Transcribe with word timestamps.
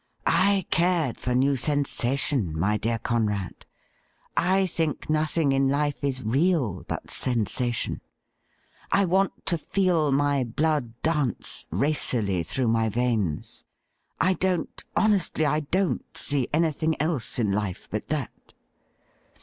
'I 0.25 0.65
cared 0.71 1.19
for 1.19 1.35
new 1.35 1.55
sensation, 1.55 2.57
my 2.57 2.75
dear 2.77 2.97
Conrad. 2.97 3.67
I 4.35 4.65
think 4.65 5.11
nothing 5.11 5.51
in 5.51 5.67
life 5.67 6.03
is 6.03 6.23
real 6.23 6.81
but 6.87 7.11
sensation. 7.11 8.01
I 8.91 9.05
want 9.05 9.45
to 9.45 9.59
feel 9.59 10.11
my 10.11 10.43
blood 10.43 10.99
dance 11.03 11.67
racily 11.69 12.41
through 12.41 12.69
my 12.69 12.89
veins. 12.89 13.63
I 14.19 14.33
don't— 14.33 14.83
^honestly, 14.97 15.45
I 15.47 15.59
don't— 15.59 16.03
see 16.17 16.47
anything 16.51 16.99
else 16.99 17.37
in 17.37 17.51
life 17.51 17.87
but 17.91 18.07
that. 18.07 18.31